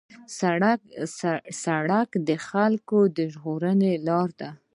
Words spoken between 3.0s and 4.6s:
د ژغورنې لار ده.